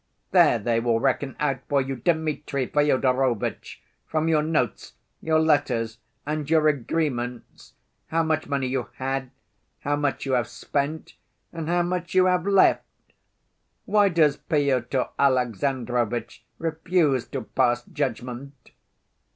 [0.31, 6.49] There they will reckon out for you, Dmitri Fyodorovitch, from your notes, your letters, and
[6.49, 7.73] your agreements,
[8.07, 9.29] how much money you had,
[9.81, 11.13] how much you have spent,
[11.53, 13.13] and how much you have left.
[13.85, 18.71] Why does Pyotr Alexandrovitch refuse to pass judgment?